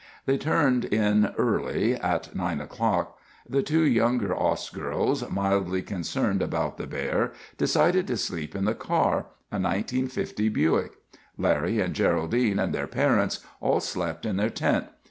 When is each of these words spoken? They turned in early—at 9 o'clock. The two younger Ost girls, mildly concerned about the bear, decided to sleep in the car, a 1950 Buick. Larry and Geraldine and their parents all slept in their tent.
They 0.25 0.39
turned 0.39 0.85
in 0.85 1.31
early—at 1.37 2.33
9 2.35 2.59
o'clock. 2.59 3.19
The 3.47 3.61
two 3.61 3.81
younger 3.83 4.35
Ost 4.35 4.73
girls, 4.73 5.29
mildly 5.29 5.83
concerned 5.83 6.41
about 6.41 6.79
the 6.79 6.87
bear, 6.87 7.33
decided 7.59 8.07
to 8.07 8.17
sleep 8.17 8.55
in 8.55 8.65
the 8.65 8.73
car, 8.73 9.27
a 9.51 9.61
1950 9.61 10.49
Buick. 10.49 10.93
Larry 11.37 11.79
and 11.79 11.93
Geraldine 11.93 12.57
and 12.57 12.73
their 12.73 12.87
parents 12.87 13.45
all 13.59 13.79
slept 13.79 14.25
in 14.25 14.37
their 14.37 14.49
tent. 14.49 14.87